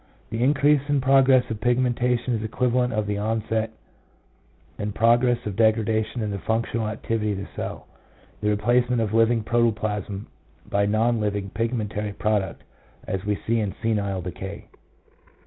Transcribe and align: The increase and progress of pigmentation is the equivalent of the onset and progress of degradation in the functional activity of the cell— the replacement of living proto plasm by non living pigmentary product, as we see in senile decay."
The 0.31 0.43
increase 0.43 0.81
and 0.87 0.99
progress 0.99 1.47
of 1.51 1.61
pigmentation 1.61 2.33
is 2.33 2.39
the 2.39 2.45
equivalent 2.47 2.91
of 2.91 3.05
the 3.05 3.19
onset 3.19 3.69
and 4.79 4.95
progress 4.95 5.45
of 5.45 5.55
degradation 5.55 6.23
in 6.23 6.31
the 6.31 6.39
functional 6.39 6.87
activity 6.87 7.33
of 7.33 7.37
the 7.37 7.47
cell— 7.55 7.85
the 8.41 8.49
replacement 8.49 8.99
of 8.99 9.13
living 9.13 9.43
proto 9.43 9.71
plasm 9.71 10.25
by 10.67 10.87
non 10.87 11.19
living 11.19 11.51
pigmentary 11.51 12.17
product, 12.17 12.63
as 13.07 13.23
we 13.25 13.35
see 13.45 13.59
in 13.59 13.75
senile 13.79 14.23
decay." 14.23 14.65